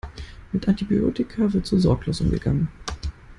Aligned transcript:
Mit 0.51 0.67
Antibiotika 0.67 1.53
wird 1.53 1.67
zu 1.67 1.77
sorglos 1.77 2.21
umgegangen. 2.21 2.69